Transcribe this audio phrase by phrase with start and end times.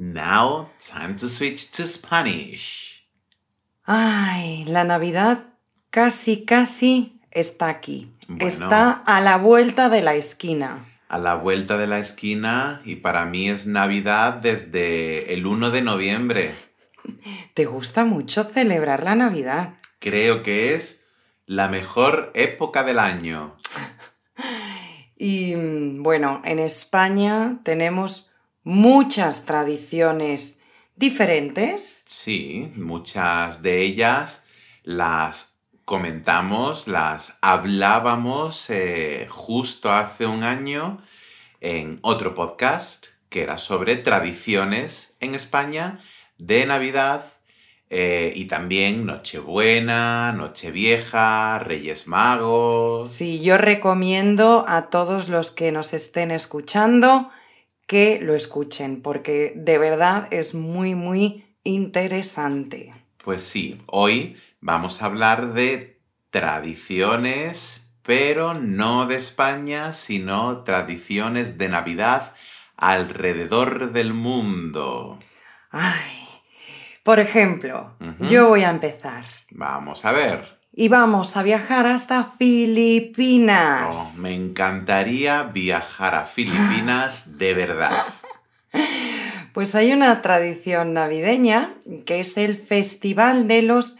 [0.00, 3.04] Now, time to switch to Spanish.
[3.84, 5.46] Ay, la Navidad
[5.90, 8.14] casi, casi está aquí.
[8.28, 8.46] Bueno.
[8.46, 10.86] Está a la vuelta de la esquina.
[11.08, 15.82] A la vuelta de la esquina y para mí es Navidad desde el 1 de
[15.82, 16.54] noviembre.
[17.54, 19.74] ¿Te gusta mucho celebrar la Navidad?
[19.98, 21.08] Creo que es
[21.44, 23.56] la mejor época del año.
[25.20, 28.30] Y mm, bueno, en España tenemos
[28.62, 30.60] muchas tradiciones
[30.96, 32.04] diferentes.
[32.06, 34.44] Sí, muchas de ellas
[34.82, 41.00] las comentamos, las hablábamos eh, justo hace un año
[41.60, 46.00] en otro podcast que era sobre tradiciones en España
[46.36, 47.24] de Navidad
[47.90, 53.10] eh, y también Nochebuena, Nochevieja, Reyes Magos.
[53.10, 57.30] Sí, yo recomiendo a todos los que nos estén escuchando
[57.88, 62.92] que lo escuchen, porque de verdad es muy, muy interesante.
[63.24, 65.98] Pues sí, hoy vamos a hablar de
[66.30, 72.34] tradiciones, pero no de España, sino tradiciones de Navidad
[72.76, 75.18] alrededor del mundo.
[75.70, 76.28] Ay,
[77.02, 79.24] por ejemplo, yo voy a empezar.
[79.50, 80.57] Vamos a ver.
[80.72, 84.16] Y vamos a viajar hasta Filipinas.
[84.16, 88.04] Oh, me encantaría viajar a Filipinas de verdad.
[89.52, 91.74] Pues hay una tradición navideña
[92.06, 93.96] que es el Festival de los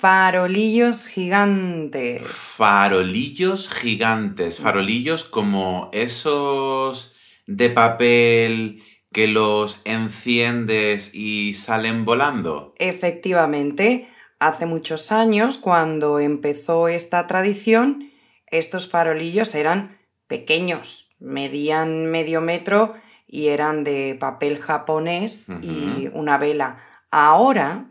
[0.00, 2.22] Farolillos Gigantes.
[2.26, 7.12] Farolillos gigantes, farolillos como esos
[7.46, 12.74] de papel que los enciendes y salen volando.
[12.78, 14.08] Efectivamente,
[14.40, 18.10] hace muchos años, cuando empezó esta tradición,
[18.46, 22.94] estos farolillos eran pequeños, medían medio metro
[23.28, 26.82] y eran de papel japonés y una vela.
[27.10, 27.88] Ahora,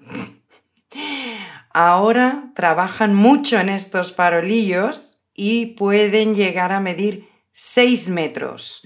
[1.72, 8.82] ahora trabajan mucho en estos farolillos y pueden llegar a medir 6 metros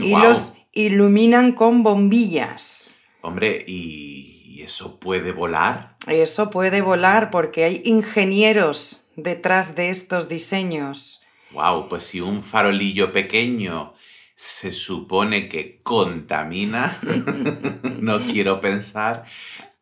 [0.00, 2.96] y los iluminan con bombillas.
[3.22, 5.97] Hombre, ¿y, y eso puede volar?
[6.08, 11.22] Eso puede volar porque hay ingenieros detrás de estos diseños.
[11.52, 13.94] Wow, pues si un farolillo pequeño
[14.34, 16.96] se supone que contamina,
[18.00, 19.24] no quiero pensar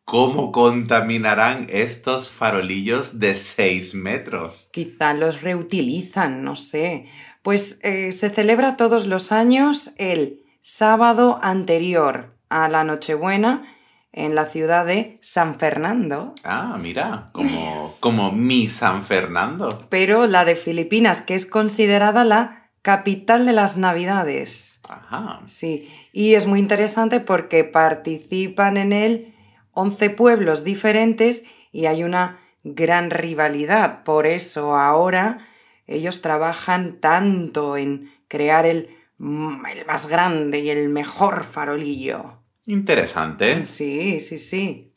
[0.05, 4.69] cómo contaminarán estos farolillos de 6 metros.
[4.71, 7.07] Quizá los reutilizan, no sé.
[7.41, 13.76] Pues eh, se celebra todos los años el sábado anterior a la Nochebuena
[14.17, 16.33] en la ciudad de San Fernando.
[16.43, 19.85] Ah, mira, como, como mi San Fernando.
[19.89, 24.81] Pero la de Filipinas, que es considerada la capital de las Navidades.
[24.89, 25.41] Ajá.
[25.45, 29.35] Sí, y es muy interesante porque participan en él
[29.73, 34.03] 11 pueblos diferentes y hay una gran rivalidad.
[34.03, 35.47] Por eso ahora
[35.85, 38.89] ellos trabajan tanto en crear el,
[39.19, 42.46] el más grande y el mejor farolillo.
[42.67, 43.65] Interesante.
[43.65, 44.91] Sí, sí, sí.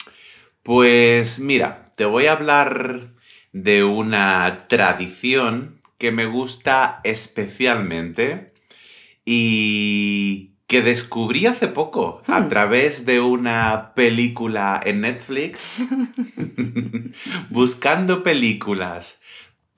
[0.65, 3.15] Pues mira, te voy a hablar
[3.53, 8.53] de una tradición que me gusta especialmente
[9.25, 15.79] y que descubrí hace poco a través de una película en Netflix.
[17.51, 19.20] Buscando películas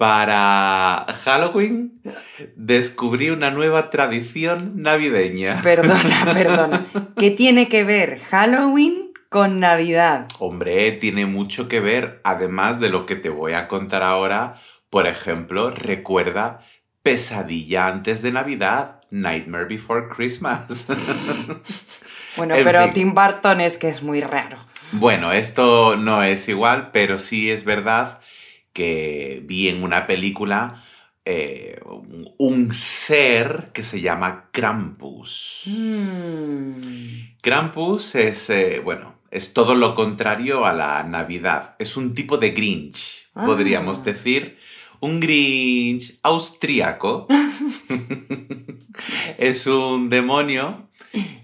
[0.03, 2.03] para Halloween,
[2.57, 5.61] descubrí una nueva tradición navideña.
[5.63, 6.87] Perdona, perdona.
[7.17, 10.27] ¿Qué tiene que ver Halloween con Navidad?
[10.41, 14.57] Hombre, tiene mucho que ver, además de lo que te voy a contar ahora.
[14.91, 16.63] Por ejemplo, recuerda
[17.05, 20.89] Pesadilla antes de Navidad, Nightmare Before Christmas.
[22.37, 22.93] Bueno, En pero fin.
[22.95, 24.57] Tim Burton es que es muy raro.
[24.93, 28.21] bueno, esto no es igual, pero sí es verdad
[28.73, 30.83] que vi en una película
[31.25, 31.81] eh,
[32.39, 35.63] un- ser que se llama Krampus.
[35.67, 37.37] Mm.
[37.41, 41.77] Krampus es, eh, bueno, es todo lo contrario a la Navidad.
[41.79, 43.47] Es un tipo de Grinch, Ah.
[43.47, 44.59] podríamos decir.
[45.01, 47.27] Un Grinch austríaco
[49.39, 50.89] es un demonio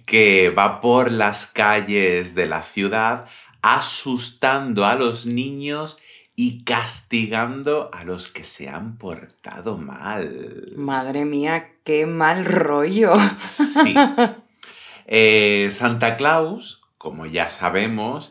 [0.06, 3.26] que va por las calles de la ciudad
[3.62, 5.96] asustando a los niños
[6.40, 10.72] y castigando a los que se han portado mal.
[10.76, 13.14] Madre mía, qué mal rollo.
[13.44, 13.94] Sí.
[15.10, 18.30] Eh, Santa Claus, como ya sabemos,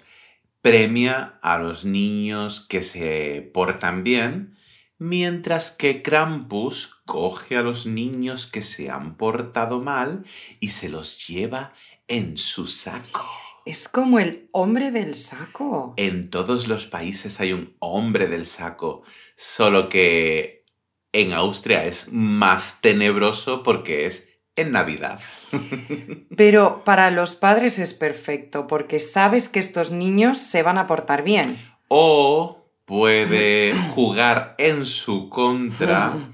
[0.61, 4.55] premia a los niños que se portan bien,
[4.99, 10.23] mientras que Krampus coge a los niños que se han portado mal
[10.59, 11.73] y se los lleva
[12.07, 13.46] en su saco.
[13.67, 15.93] Es como el hombre del saco.
[15.97, 19.03] En todos los países hay un hombre del saco,
[19.35, 20.63] solo que
[21.11, 25.19] en Austria es más tenebroso porque es en Navidad.
[26.37, 31.23] Pero para los padres es perfecto porque sabes que estos niños se van a portar
[31.25, 31.61] bien.
[31.89, 36.29] O puede jugar en su contra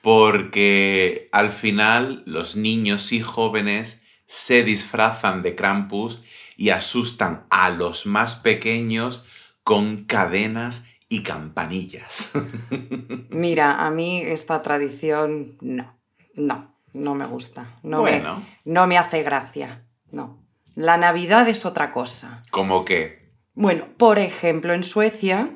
[0.00, 6.22] porque al final los niños y jóvenes se disfrazan de Krampus
[6.56, 9.24] y asustan a los más pequeños
[9.62, 12.32] con cadenas y campanillas.
[13.30, 15.98] Mira, a mí esta tradición no,
[16.34, 17.78] no, no me gusta.
[17.82, 18.40] No, Bueno.
[18.64, 19.84] me, no me hace gracia.
[20.10, 20.42] No.
[20.74, 22.42] La Navidad es otra cosa.
[22.50, 23.30] ¿Cómo que?
[23.54, 25.50] Bueno, por ejemplo, en Suecia,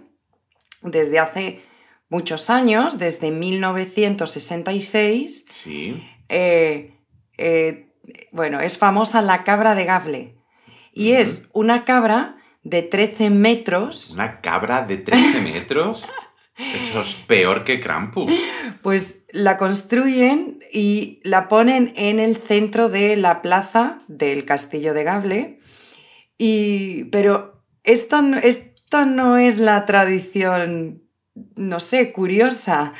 [0.82, 1.62] desde hace
[2.10, 6.06] muchos años, desde 1966, Sí.
[6.28, 6.94] eh,
[7.38, 7.94] eh,
[8.32, 10.35] bueno, es famosa la cabra de Gable.
[10.96, 16.06] Y es una cabra de 13 metros, ¿Una cabra de 13 metros?
[16.74, 18.32] Eso es peor que Krampus.
[18.82, 25.04] pues la construyen y la ponen en el centro de la plaza del castillo de
[25.04, 25.60] Gable.
[26.38, 31.02] Y, pero esta no, esta no es la tradición,
[31.56, 32.94] no sé, curiosa.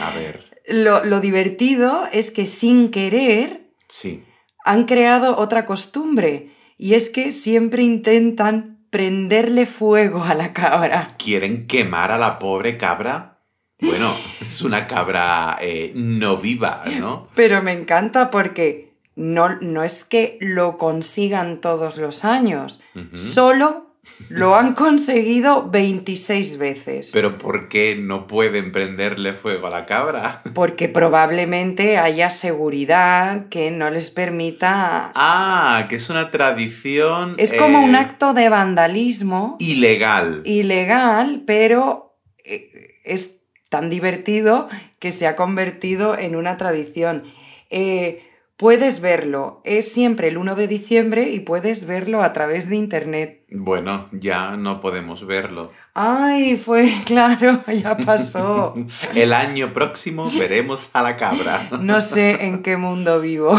[0.00, 4.22] A ver, Lo, lo divertido es que sin querer sí.
[4.64, 6.51] han creado otra costumbre
[6.82, 11.14] y es que siempre intentan prenderle fuego a la cabra.
[11.16, 13.38] ¿Quieren quemar a la pobre cabra?
[13.78, 14.12] Bueno,
[14.48, 17.28] es una cabra eh, no viva, ¿no?
[17.36, 22.82] Pero me encanta porque no, no es que lo consigan todos los años,
[23.14, 23.91] solo
[24.28, 27.10] lo han conseguido 26 veces.
[27.12, 30.42] Pero ¿por qué no pueden prenderle fuego a la cabra?
[30.54, 35.12] Porque probablemente haya seguridad que no les permita...
[35.14, 37.34] Ah, que es una tradición...
[37.38, 39.56] Es como un eh, acto de vandalismo.
[39.58, 40.42] Ilegal.
[40.44, 47.24] ilegal, pero eh, es tan divertido que se ha convertido en una tradición.
[47.70, 48.31] Eh,
[48.62, 53.44] puedes verlo, es siempre el 1 de diciembre y puedes verlo a través de internet.
[53.50, 55.72] Bueno, ya no podemos verlo.
[55.94, 58.74] Ay, fue claro, ya pasó.
[59.16, 61.68] El año próximo veremos a la cabra.
[61.80, 63.58] No sé en qué mundo vivo.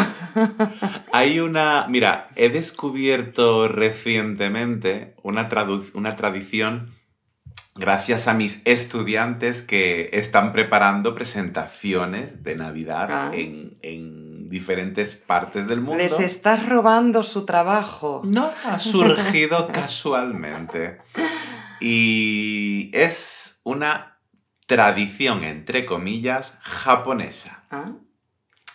[1.11, 6.93] Hay una, mira, he descubierto recientemente una, tradu- una tradición
[7.75, 13.31] gracias a mis estudiantes que están preparando presentaciones de Navidad Ah.
[13.33, 15.97] en, en diferentes partes del mundo.
[16.03, 18.21] Les estás robando su trabajo.
[18.23, 20.99] No, ha surgido casualmente.
[21.81, 24.19] Y es una
[24.67, 27.63] tradición, entre comillas, japonesa.
[27.71, 27.93] Ah,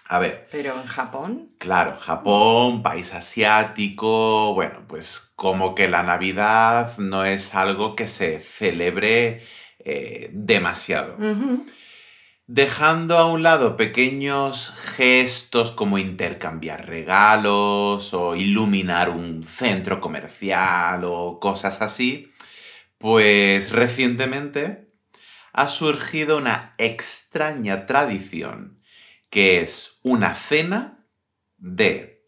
[0.08, 1.50] A ver, Pero en Japón.
[1.58, 8.40] Claro, Japón, país asiático, bueno, pues como que la Navidad no es algo que se
[8.40, 9.42] celebre
[9.78, 11.14] eh, demasiado.
[11.18, 11.66] Ujú.
[12.50, 21.40] Dejando a un lado pequeños gestos como intercambiar regalos o iluminar un centro comercial o
[21.40, 22.32] cosas así,
[22.96, 24.88] pues recientemente
[25.52, 28.80] ha surgido una extraña tradición
[29.28, 31.04] que es una cena
[31.58, 32.24] de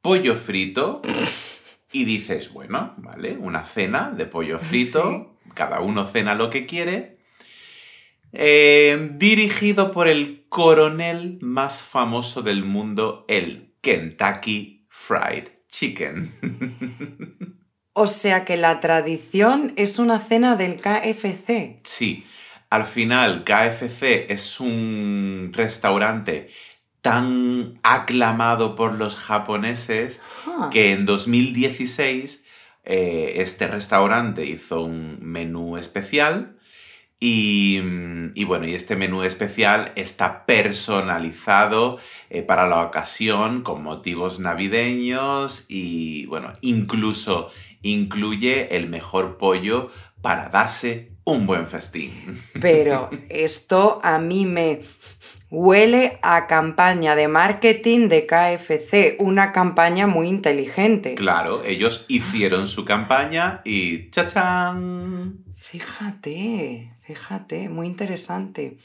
[0.00, 1.00] pollo frito
[1.92, 7.21] y dices, bueno, vale, una cena de pollo frito, cada uno cena lo que quiere,
[8.32, 17.56] eh, dirigido por el coronel más famoso del mundo, el Kentucky Fried Chicken.
[17.94, 21.80] O sea que la tradición es una cena del KFC.
[21.84, 22.24] Sí,
[22.70, 26.48] al final KFC es un restaurante
[27.02, 30.70] tan aclamado por los japoneses Ah.
[30.72, 32.46] que en 2016
[32.84, 36.56] eh, este restaurante hizo un menú especial
[37.24, 41.98] y, mm, y bueno, y este menú especial está personalizado
[42.30, 47.48] eh, para la ocasión con motivos navideños y bueno, incluso
[47.80, 49.88] incluye el mejor pollo
[50.20, 52.40] para darse un buen festín.
[52.60, 54.80] Pero esto a mí me
[55.50, 61.14] huele a campaña de marketing de KFC, una campaña muy inteligente.
[61.14, 65.44] Claro, ellos hicieron su campaña y ¡chachán!
[65.54, 68.78] Fíjate, fíjate, muy interesante.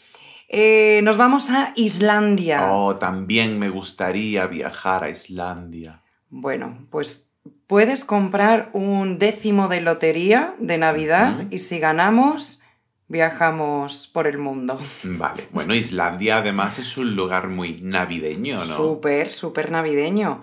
[0.50, 2.72] Eh, nos vamos a Islandia.
[2.72, 6.02] Oh, también me gustaría viajar a Islandia.
[6.30, 7.27] Bueno, pues
[7.68, 12.62] puedes comprar un décimo de lotería de Navidad y si ganamos,
[13.08, 14.80] viajamos por el mundo.
[15.04, 18.66] Vale, bueno, Islandia además es un lugar muy navideño, ¿no?
[18.66, 20.42] Súper, súper navideño.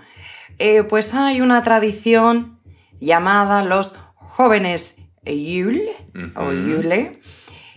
[0.58, 2.60] Eh, pues hay una tradición
[3.00, 5.96] llamada los jóvenes Yule
[6.36, 7.20] o Yule.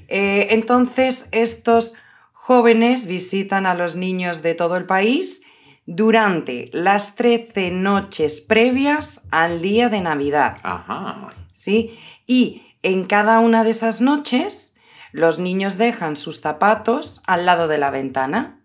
[0.09, 1.93] Eh, entonces, estos
[2.33, 5.41] jóvenes visitan a los niños de todo el país
[5.87, 10.57] durante las 13 noches previas al día de Navidad.
[10.61, 11.29] Ajá.
[11.53, 11.97] ¿Sí?
[12.27, 14.75] Y en cada una de esas noches,
[15.11, 18.61] los niños dejan sus zapatos al lado de la ventana.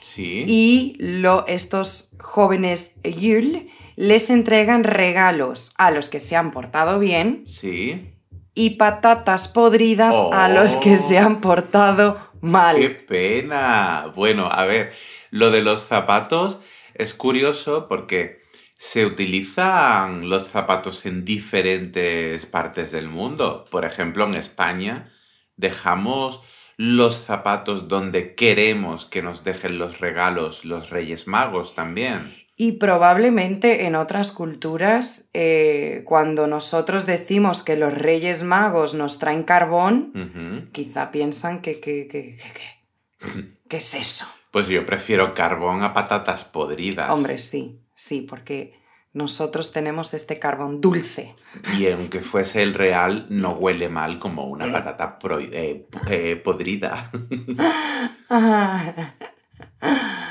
[0.00, 0.44] Sí.
[0.48, 7.42] Y lo, estos jóvenes Yule les entregan regalos a los que se han portado bien
[7.46, 8.11] Sí.
[8.54, 12.76] Y patatas podridas a los que se han portado mal.
[12.76, 14.12] ¡Qué pena!
[14.14, 14.92] Bueno, a ver,
[15.30, 16.60] lo de los zapatos
[16.94, 18.42] es curioso porque
[18.76, 23.64] se utilizan los zapatos en diferentes partes del mundo.
[23.70, 25.12] Por ejemplo, en España
[25.56, 26.42] dejamos
[26.76, 32.41] los zapatos donde queremos que nos dejen los regalos los Reyes Magos también.
[32.64, 39.42] Y probablemente en otras culturas, eh, cuando nosotros decimos que los Reyes Magos nos traen
[39.42, 40.70] carbón, Ujú.
[40.70, 44.26] quizá piensan que, que, que, que- que- ¿qué es eso?
[44.52, 47.10] Pues yo prefiero carbón a patatas podridas.
[47.10, 48.74] Hombre, sí, sí, porque
[49.12, 51.34] nosotros tenemos este carbón dulce.
[51.76, 57.10] Y aunque fuese el real, no huele mal como una patata pro- eh, eh, podrida.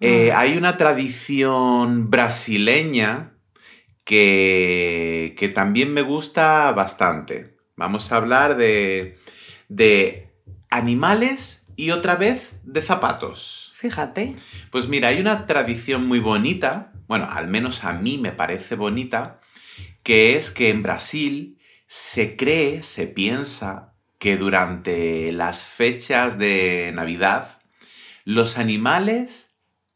[0.00, 3.34] Eh, hay una tradición brasileña
[4.04, 7.56] que, que también me gusta bastante.
[7.76, 9.18] Vamos a hablar de,
[9.68, 10.32] de
[10.70, 13.72] animales y otra vez de zapatos.
[13.74, 14.34] Fíjate.
[14.70, 19.40] Pues mira, hay una tradición muy bonita, bueno, al menos a mí me parece bonita,
[20.02, 27.60] que es que en Brasil se cree, se piensa que durante las fechas de Navidad
[28.24, 29.47] los animales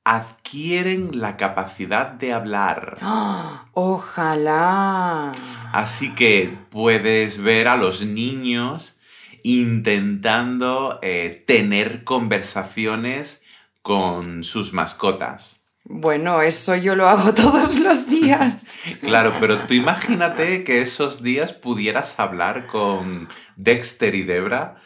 [0.04, 2.98] adquieren la capacidad de hablar.
[3.72, 5.32] Ojalá.
[5.72, 8.98] Así que puedes ver a los niños
[9.42, 13.42] intentando eh, tener conversaciones
[13.82, 15.62] con sus mascotas.
[15.84, 18.80] Bueno, eso yo lo hago todos los días.
[19.02, 24.76] Claro, pero tú imagínate que esos días pudieras hablar con Dexter y Debra.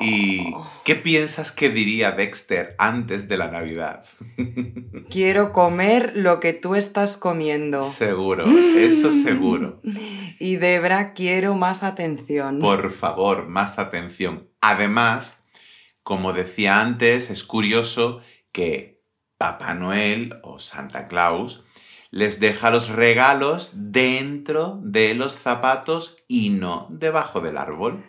[0.00, 0.66] ¿Y Oh.
[0.84, 4.04] qué piensas que diría Dexter antes de la Navidad?
[5.10, 7.82] Quiero comer lo que tú estás comiendo.
[7.82, 8.44] Seguro,
[8.76, 9.80] eso seguro.
[10.38, 12.60] Y Debra, quiero más atención.
[12.60, 14.48] Por favor, más atención.
[14.60, 15.44] Además,
[16.02, 18.20] como decía antes, es curioso
[18.52, 19.02] que
[19.36, 21.64] Papá Noel o Santa Claus
[22.10, 28.04] les deja los regalos dentro de los zapatos y no debajo del árbol.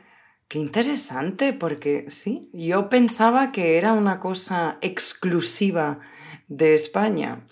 [0.50, 6.00] Qué interesante, porque sí, yo pensaba que era una cosa exclusiva
[6.48, 7.46] de España.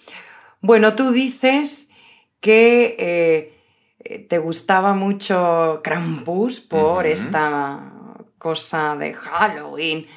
[0.61, 1.91] Bueno, tú dices
[2.39, 3.61] que eh,
[3.99, 7.93] eh, te gustaba mucho Krampus por esta
[8.39, 10.07] cosa de Halloween.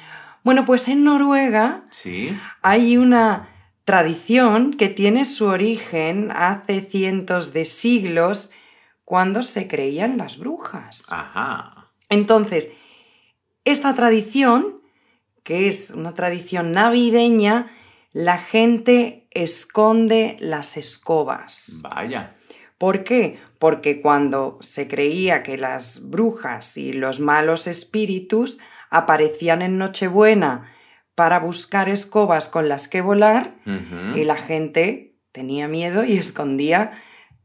[0.43, 2.35] Bueno, pues en Noruega ¿Sí?
[2.63, 3.47] hay una
[3.85, 8.49] tradición que tiene su origen hace cientos de siglos
[9.05, 11.05] cuando se creían las brujas.
[11.09, 11.80] Ajá.
[12.11, 12.77] Entonces,
[13.63, 14.81] esta tradición,
[15.43, 17.71] que es una tradición navideña,
[18.11, 21.79] la gente esconde las escobas.
[21.81, 22.35] Vaya.
[22.77, 23.39] ¿Por qué?
[23.59, 30.69] Porque cuando se creía que las brujas y los malos espíritus aparecían en Nochebuena
[31.15, 37.01] para buscar escobas con las que volar, y la gente tenía miedo y escondía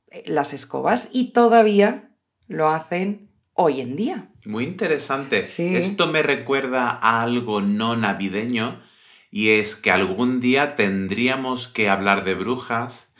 [0.08, 2.10] eh, las escobas y todavía
[2.48, 4.30] lo hacen hoy en día.
[4.46, 5.42] Muy interesante.
[5.42, 5.76] Sí.
[5.76, 8.80] Esto me recuerda a algo no navideño
[9.36, 13.12] y es que algún día tendríamos que hablar de brujas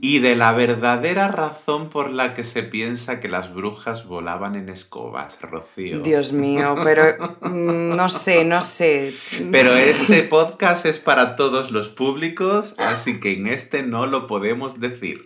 [0.00, 4.68] y de la verdadera razón por la que se piensa que las brujas volaban en
[4.68, 6.00] escobas, Rocío.
[6.00, 9.14] Dios mío, pero mm, no sé, no sé.
[9.50, 14.78] Pero este podcast es para todos los públicos, así que en este no lo podemos
[14.78, 15.24] decir.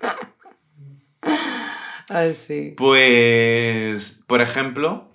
[2.09, 2.75] Ay, sí.
[2.77, 5.10] Pues, por ejemplo,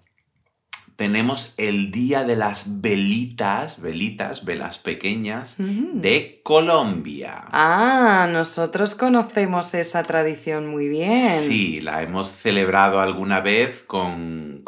[0.95, 7.45] tenemos el Día de las Velitas, velitas, velas pequeñas, de Colombia.
[7.51, 11.39] Ah, nosotros conocemos esa tradición muy bien.
[11.39, 14.63] Sí, la hemos celebrado alguna vez con,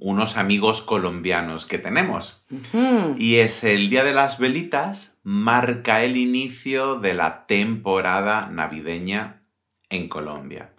[0.00, 2.44] unos amigos colombianos que tenemos.
[3.18, 9.42] Y es el Día de las Velitas, marca el inicio de la temporada navideña
[9.88, 10.75] en Colombia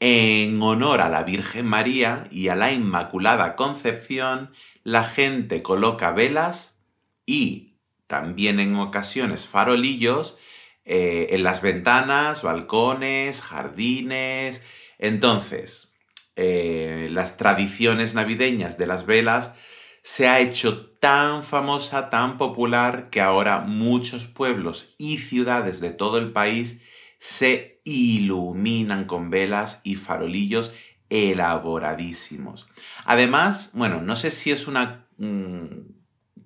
[0.00, 4.52] en honor a la Virgen María y a la Inmaculada Concepción,
[4.84, 6.82] la gente coloca velas
[7.26, 7.74] y
[8.06, 10.38] también en ocasiones farolillos
[10.84, 14.64] eh, en las ventanas, balcones, jardines.
[14.98, 15.92] Entonces,
[16.36, 19.54] eh, las tradiciones navideñas de las velas
[20.02, 26.16] se ha hecho tan famosa, tan popular, que ahora muchos pueblos y ciudades de todo
[26.16, 26.82] el país
[27.18, 30.74] se iluminan con velas y farolillos
[31.10, 32.68] elaboradísimos.
[33.04, 35.66] Además, bueno, no sé si es una mm,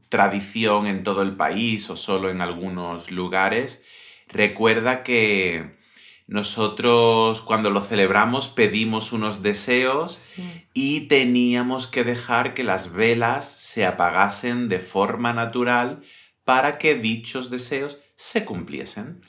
[0.08, 3.82] tradición en todo el país o solo en algunos lugares.
[4.28, 5.80] Recuerda que
[6.26, 10.34] nosotros cuando lo celebramos pedimos unos deseos
[10.72, 16.02] y teníamos que dejar que las velas se apagasen de forma natural
[16.44, 19.20] para que dichos deseos se cumpliesen.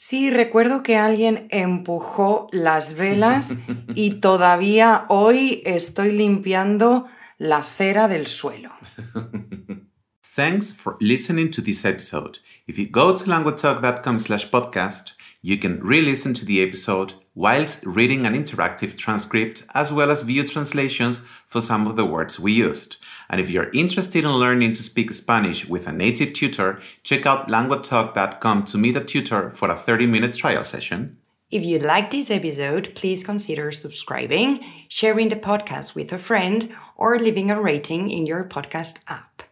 [0.00, 3.58] Sí, recuerdo que alguien empujó las velas
[3.96, 8.70] y todavía hoy estoy limpiando la cera del suelo.
[10.36, 12.38] Thanks for listening to this episode.
[12.68, 18.26] If you go to languagetalk.com slash podcast, you can re-listen to the episode whilst reading
[18.26, 22.96] an interactive transcript as well as view translations for some of the words we used.
[23.30, 27.46] And if you're interested in learning to speak Spanish with a native tutor, check out
[27.46, 31.18] languatalk.com to meet a tutor for a 30 minute trial session.
[31.48, 37.20] If you like this episode, please consider subscribing, sharing the podcast with a friend, or
[37.20, 39.44] leaving a rating in your podcast app.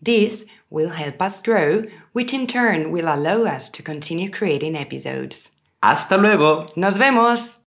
[0.00, 5.50] This will help us grow, which in turn will allow us to continue creating episodes.
[5.82, 6.66] Hasta luego.
[6.76, 7.61] Nos vemos.